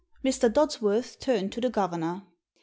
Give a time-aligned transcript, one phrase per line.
[0.25, 0.51] Mr.
[0.51, 2.23] Dods worth turned to the governor.